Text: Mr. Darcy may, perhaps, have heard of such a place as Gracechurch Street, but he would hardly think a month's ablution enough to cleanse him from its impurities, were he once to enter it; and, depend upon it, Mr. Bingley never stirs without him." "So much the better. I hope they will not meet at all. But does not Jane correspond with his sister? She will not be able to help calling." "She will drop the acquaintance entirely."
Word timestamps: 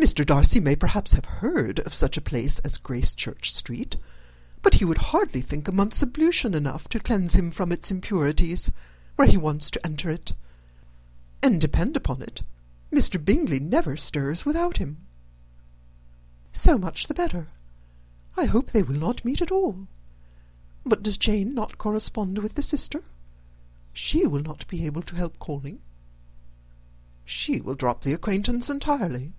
Mr. 0.00 0.24
Darcy 0.24 0.60
may, 0.60 0.76
perhaps, 0.76 1.14
have 1.14 1.24
heard 1.24 1.80
of 1.80 1.92
such 1.92 2.16
a 2.16 2.20
place 2.20 2.60
as 2.60 2.78
Gracechurch 2.78 3.52
Street, 3.52 3.96
but 4.62 4.74
he 4.74 4.84
would 4.84 4.96
hardly 4.98 5.40
think 5.40 5.66
a 5.66 5.72
month's 5.72 6.04
ablution 6.04 6.54
enough 6.54 6.88
to 6.88 7.00
cleanse 7.00 7.34
him 7.34 7.50
from 7.50 7.72
its 7.72 7.90
impurities, 7.90 8.70
were 9.16 9.26
he 9.26 9.36
once 9.36 9.72
to 9.72 9.84
enter 9.84 10.08
it; 10.08 10.32
and, 11.42 11.60
depend 11.60 11.96
upon 11.96 12.22
it, 12.22 12.42
Mr. 12.92 13.22
Bingley 13.22 13.58
never 13.58 13.96
stirs 13.96 14.46
without 14.46 14.76
him." 14.76 14.98
"So 16.52 16.78
much 16.78 17.08
the 17.08 17.14
better. 17.14 17.48
I 18.36 18.44
hope 18.44 18.70
they 18.70 18.84
will 18.84 18.98
not 19.00 19.24
meet 19.24 19.42
at 19.42 19.50
all. 19.50 19.88
But 20.86 21.02
does 21.02 21.16
not 21.16 21.20
Jane 21.20 21.56
correspond 21.76 22.38
with 22.38 22.54
his 22.54 22.68
sister? 22.68 23.02
She 23.92 24.28
will 24.28 24.44
not 24.44 24.64
be 24.68 24.86
able 24.86 25.02
to 25.02 25.16
help 25.16 25.40
calling." 25.40 25.80
"She 27.24 27.60
will 27.60 27.74
drop 27.74 28.02
the 28.04 28.12
acquaintance 28.12 28.70
entirely." 28.70 29.32